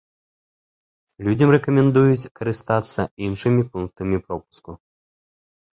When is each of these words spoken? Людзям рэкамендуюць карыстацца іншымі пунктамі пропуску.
Людзям 1.27 1.49
рэкамендуюць 1.57 2.31
карыстацца 2.41 3.01
іншымі 3.29 3.61
пунктамі 3.73 4.17
пропуску. 4.29 4.71